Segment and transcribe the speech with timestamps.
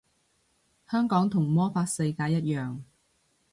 [0.89, 2.79] 香港同魔法世界一樣